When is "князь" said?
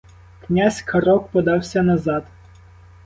0.41-0.81